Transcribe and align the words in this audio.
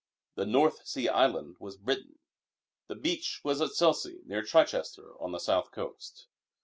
The 0.33 0.47
North 0.47 0.87
Sea 0.87 1.09
Island 1.09 1.57
was 1.59 1.77
Britain; 1.77 2.17
the 2.87 2.95
beach 2.95 3.39
was 3.43 3.61
at 3.61 3.69
Selsey 3.73 4.23
near 4.25 4.41
Chichester 4.41 5.13
on 5.21 5.31
the 5.31 5.39
South 5.39 5.69
Coast. 5.71 6.25